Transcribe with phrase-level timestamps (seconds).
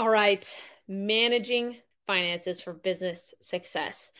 [0.00, 0.48] All right,
[0.88, 1.76] managing
[2.06, 4.12] finances for business success.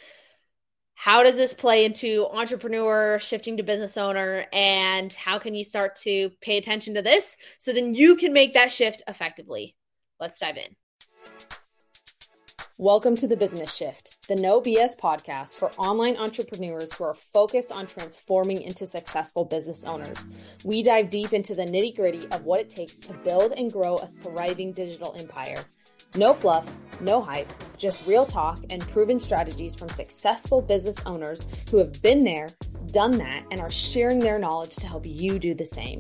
[0.92, 4.44] How does this play into entrepreneur shifting to business owner?
[4.52, 8.52] And how can you start to pay attention to this so then you can make
[8.52, 9.74] that shift effectively?
[10.20, 10.77] Let's dive in.
[12.76, 17.72] Welcome to the Business Shift, the No BS podcast for online entrepreneurs who are focused
[17.72, 20.16] on transforming into successful business owners.
[20.62, 23.96] We dive deep into the nitty gritty of what it takes to build and grow
[23.96, 25.56] a thriving digital empire.
[26.14, 26.70] No fluff,
[27.00, 32.22] no hype, just real talk and proven strategies from successful business owners who have been
[32.22, 32.47] there,
[32.92, 35.98] done that, and are sharing their knowledge to help you do the same.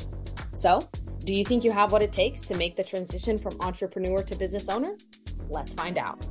[0.52, 0.88] So,
[1.24, 4.36] do you think you have what it takes to make the transition from entrepreneur to
[4.36, 4.96] business owner?
[5.48, 6.24] Let's find out.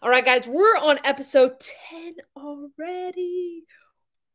[0.00, 1.58] All right, guys, we're on episode
[1.90, 3.64] 10 already.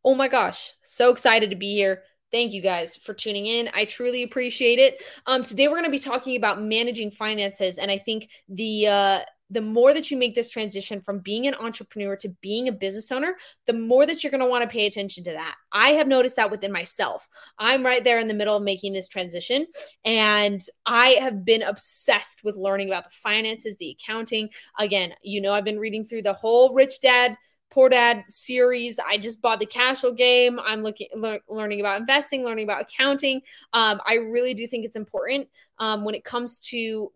[0.04, 2.04] Oh my gosh, so excited to be here.
[2.34, 3.70] Thank you guys for tuning in.
[3.74, 5.02] I truly appreciate it.
[5.26, 9.20] Um, today we're going to be talking about managing finances, and I think the uh,
[9.54, 13.12] the more that you make this transition from being an entrepreneur to being a business
[13.12, 13.36] owner,
[13.68, 15.56] the more that you're going to want to pay attention to that.
[15.72, 17.28] I have noticed that within myself.
[17.60, 19.68] I'm right there in the middle of making this transition,
[20.04, 24.50] and I have been obsessed with learning about the finances, the accounting.
[24.80, 27.38] Again, you know, I've been reading through the whole Rich Dad
[27.74, 29.00] Poor Dad series.
[29.00, 30.60] I just bought the cash flow game.
[30.60, 33.42] I'm looking le- learning about investing, learning about accounting.
[33.74, 35.48] Um, I really do think it's important
[35.80, 37.12] um, when it comes to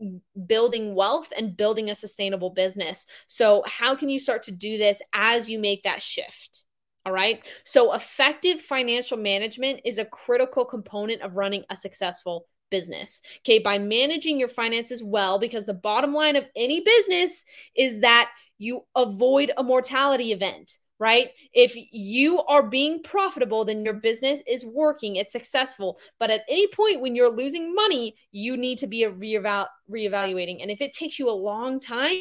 [0.47, 3.05] building wealth and building a sustainable business.
[3.27, 6.63] So, how can you start to do this as you make that shift?
[7.05, 7.45] All right.
[7.63, 13.21] So, effective financial management is a critical component of running a successful business.
[13.41, 13.59] Okay.
[13.59, 18.83] By managing your finances well, because the bottom line of any business is that you
[18.95, 21.29] avoid a mortality event right?
[21.53, 25.99] If you are being profitable, then your business is working, it's successful.
[26.19, 30.61] But at any point when you're losing money, you need to be a reeval- reevaluating.
[30.61, 32.13] And if it takes you a long time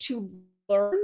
[0.00, 0.30] to
[0.68, 0.98] learn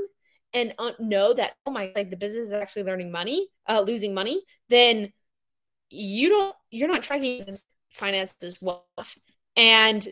[0.53, 4.15] and uh, know that, oh my, like the business is actually learning money, uh, losing
[4.15, 5.12] money, then
[5.91, 7.41] you don't, you're not tracking
[7.91, 8.84] finances well.
[9.56, 10.06] And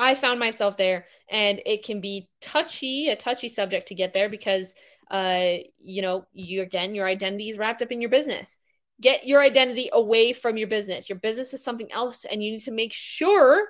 [0.00, 4.30] I found myself there, and it can be touchy, a touchy subject to get there
[4.30, 4.74] because,
[5.10, 8.58] uh, you know, you again, your identity is wrapped up in your business.
[9.00, 11.08] Get your identity away from your business.
[11.08, 13.68] Your business is something else, and you need to make sure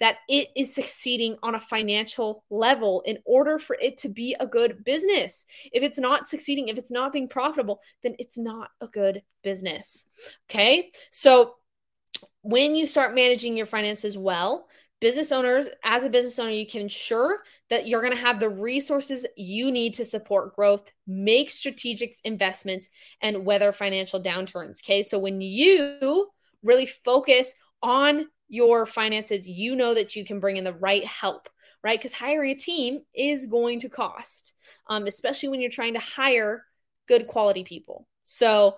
[0.00, 4.46] that it is succeeding on a financial level in order for it to be a
[4.46, 5.46] good business.
[5.72, 10.08] If it's not succeeding, if it's not being profitable, then it's not a good business.
[10.50, 10.90] Okay.
[11.10, 11.54] So
[12.42, 14.66] when you start managing your finances well,
[15.00, 18.48] business owners, as a business owner, you can ensure that you're going to have the
[18.48, 22.90] resources you need to support growth, make strategic investments,
[23.22, 24.82] and weather financial downturns.
[24.84, 25.02] Okay.
[25.02, 26.28] So when you
[26.62, 31.48] really focus on your finances, you know that you can bring in the right help,
[31.82, 31.98] right?
[31.98, 34.52] Because hiring a team is going to cost,
[34.88, 36.64] um, especially when you're trying to hire
[37.08, 38.06] good quality people.
[38.24, 38.76] So,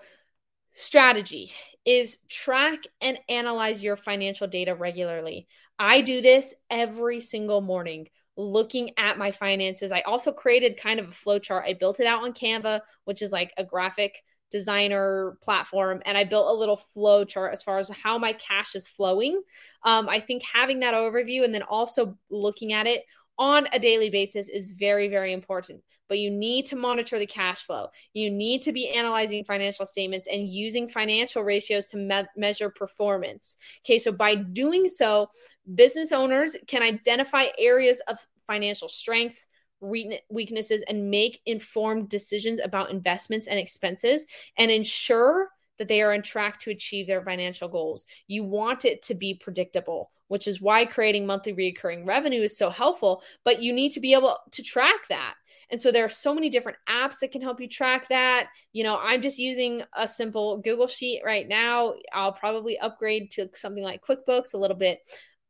[0.75, 1.53] strategy
[1.85, 5.47] is track and analyze your financial data regularly.
[5.79, 9.93] I do this every single morning looking at my finances.
[9.93, 11.65] I also created kind of a flow chart.
[11.67, 16.25] I built it out on Canva, which is like a graphic designer platform, and I
[16.25, 19.43] built a little flow chart as far as how my cash is flowing.
[19.83, 23.03] Um, I think having that overview and then also looking at it
[23.39, 25.83] on a daily basis is very, very important.
[26.09, 27.89] But you need to monitor the cash flow.
[28.13, 33.57] You need to be analyzing financial statements and using financial ratios to me- measure performance.
[33.85, 35.31] Okay, so by doing so,
[35.75, 39.47] business owners can identify areas of financial strengths,
[39.81, 44.27] weaknesses, and make informed decisions about investments and expenses
[44.59, 48.07] and ensure that they are on track to achieve their financial goals.
[48.27, 52.71] You want it to be predictable, which is why creating monthly recurring revenue is so
[52.71, 55.35] helpful, but you need to be able to track that.
[55.71, 58.49] And so there are so many different apps that can help you track that.
[58.73, 61.95] You know, I'm just using a simple Google Sheet right now.
[62.13, 64.99] I'll probably upgrade to something like QuickBooks a little bit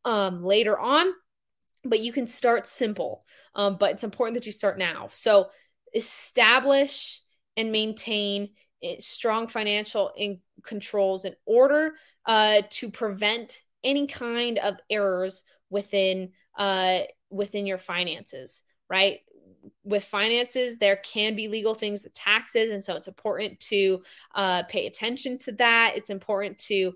[0.04, 1.08] um, later on,
[1.84, 3.24] but you can start simple.
[3.56, 5.08] Um, but it's important that you start now.
[5.10, 5.50] So
[5.92, 7.20] establish
[7.56, 8.50] and maintain
[8.98, 11.92] strong financial in controls in order
[12.26, 17.00] uh, to prevent any kind of errors within uh,
[17.30, 19.20] within your finances right?
[19.84, 24.02] With finances there can be legal things taxes and so it's important to
[24.34, 25.94] uh, pay attention to that.
[25.96, 26.92] It's important to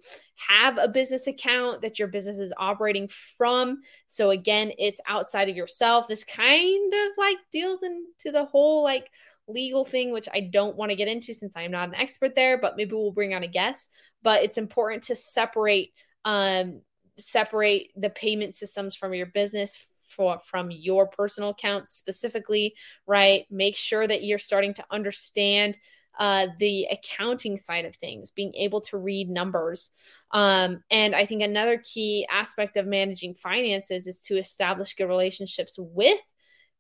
[0.49, 3.81] have a business account that your business is operating from.
[4.09, 6.07] So again it's outside of yourself.
[6.07, 9.11] This kind of like deals into the whole like
[9.49, 12.59] legal thing, which I don't want to get into since I'm not an expert there,
[12.59, 13.93] but maybe we'll bring on a guest.
[14.23, 15.93] But it's important to separate
[16.25, 16.81] um,
[17.17, 19.79] separate the payment systems from your business
[20.09, 22.75] for, from your personal accounts specifically,
[23.07, 23.47] right?
[23.51, 25.79] Make sure that you're starting to understand
[26.19, 29.91] uh, the accounting side of things, being able to read numbers.
[30.31, 35.77] Um, and I think another key aspect of managing finances is to establish good relationships
[35.79, 36.21] with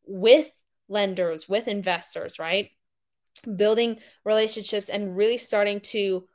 [0.08, 0.48] with
[0.88, 2.70] lenders, with investors, right?
[3.56, 6.26] Building relationships and really starting to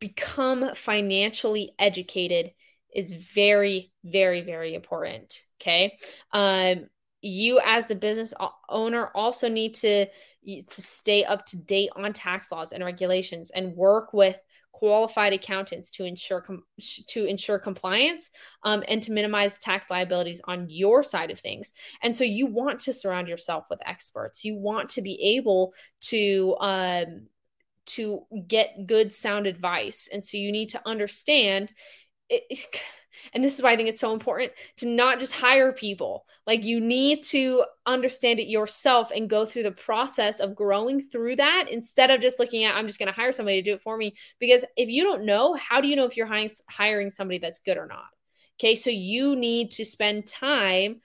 [0.00, 2.52] become financially educated
[2.94, 5.42] is very, very, very important.
[5.60, 5.98] Okay.
[6.32, 6.86] Um,
[7.22, 8.32] you as the business
[8.68, 13.74] owner also need to to stay up to date on tax laws and regulations and
[13.74, 14.40] work with
[14.76, 16.62] qualified accountants to ensure com-
[17.08, 18.30] to ensure compliance
[18.62, 21.72] um, and to minimize tax liabilities on your side of things.
[22.02, 24.44] And so you want to surround yourself with experts.
[24.44, 27.28] You want to be able to um,
[27.86, 30.10] to get good sound advice.
[30.12, 31.72] And so you need to understand
[32.28, 32.42] it,
[33.32, 36.26] and this is why I think it's so important to not just hire people.
[36.46, 41.36] Like you need to understand it yourself and go through the process of growing through
[41.36, 43.82] that instead of just looking at I'm just going to hire somebody to do it
[43.82, 46.30] for me because if you don't know, how do you know if you're
[46.68, 48.06] hiring somebody that's good or not?
[48.58, 48.74] Okay?
[48.74, 51.00] So you need to spend time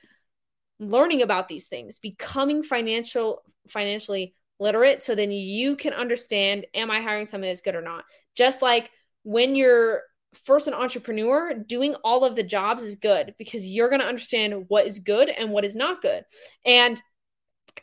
[0.80, 7.02] learning about these things, becoming financial financially literate so then you can understand am I
[7.02, 8.06] hiring somebody that's good or not?
[8.36, 8.90] Just like
[9.24, 10.04] when you're
[10.46, 14.66] first an entrepreneur, doing all of the jobs is good because you're going to understand
[14.68, 16.24] what is good and what is not good.
[16.66, 17.02] And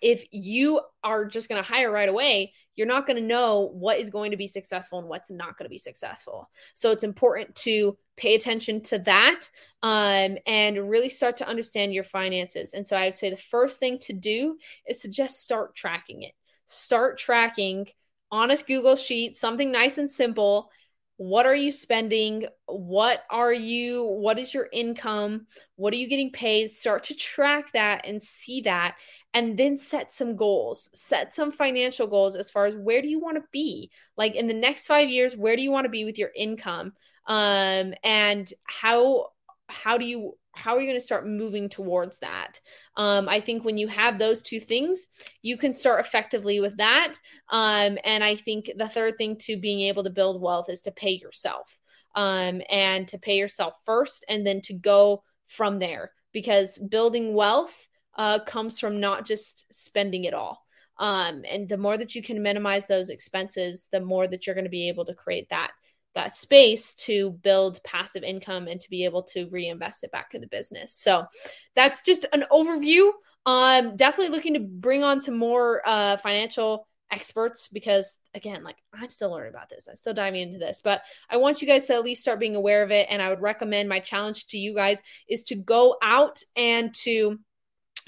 [0.02, 3.98] if you are just going to hire right away, you're not going to know what
[3.98, 6.48] is going to be successful and what's not going to be successful.
[6.74, 9.40] So it's important to pay attention to that
[9.82, 12.74] um, and really start to understand your finances.
[12.74, 16.22] And so I would say the first thing to do is to just start tracking
[16.22, 16.32] it.
[16.66, 17.88] Start tracking
[18.30, 20.70] on a Google sheet, something nice and simple,
[21.18, 22.46] what are you spending?
[22.66, 25.46] What are you what is your income?
[25.74, 26.70] What are you getting paid?
[26.70, 28.96] Start to track that and see that
[29.34, 33.18] and then set some goals set some financial goals as far as where do you
[33.18, 33.90] want to be?
[34.16, 36.92] Like in the next 5 years where do you want to be with your income?
[37.26, 39.30] Um and how
[39.68, 42.60] how do you how are you going to start moving towards that?
[42.96, 45.06] Um, i think when you have those two things
[45.42, 47.14] you can start effectively with that.
[47.50, 50.90] Um, and i think the third thing to being able to build wealth is to
[50.90, 51.78] pay yourself.
[52.14, 56.10] Um, and to pay yourself first and then to go from there.
[56.32, 60.66] Because building wealth uh, comes from not just spending it all.
[60.98, 64.64] Um, and the more that you can minimize those expenses the more that you're going
[64.64, 65.70] to be able to create that
[66.18, 70.40] that space to build passive income and to be able to reinvest it back in
[70.40, 70.92] the business.
[70.92, 71.26] So
[71.74, 73.10] that's just an overview.
[73.46, 79.08] Um, definitely looking to bring on some more uh, financial experts because again like i'm
[79.08, 81.00] still learning about this i'm still diving into this but
[81.30, 83.40] i want you guys to at least start being aware of it and i would
[83.40, 87.38] recommend my challenge to you guys is to go out and to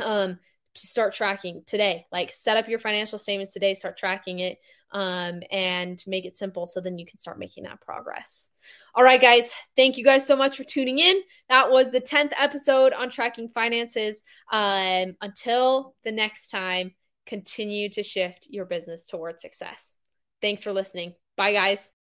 [0.00, 0.38] um
[0.74, 4.58] to start tracking today like set up your financial statements today start tracking it
[4.92, 8.50] um, and make it simple so then you can start making that progress.
[8.94, 11.20] All right, guys, thank you guys so much for tuning in.
[11.48, 14.22] That was the 10th episode on tracking finances.
[14.50, 16.94] Um, until the next time,
[17.26, 19.96] continue to shift your business towards success.
[20.40, 21.14] Thanks for listening.
[21.36, 21.92] Bye, guys.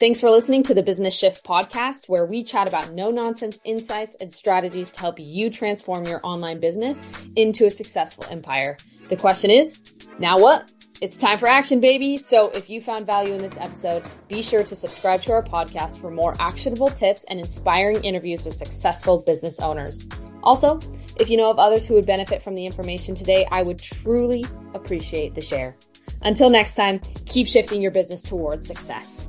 [0.00, 4.16] Thanks for listening to the Business Shift podcast, where we chat about no nonsense insights
[4.20, 7.02] and strategies to help you transform your online business
[7.34, 8.76] into a successful empire.
[9.08, 9.80] The question is,
[10.20, 10.70] now what?
[11.00, 12.16] It's time for action, baby.
[12.16, 16.00] So if you found value in this episode, be sure to subscribe to our podcast
[16.00, 20.06] for more actionable tips and inspiring interviews with successful business owners.
[20.44, 20.78] Also,
[21.18, 24.44] if you know of others who would benefit from the information today, I would truly
[24.74, 25.76] appreciate the share.
[26.22, 29.28] Until next time, keep shifting your business towards success.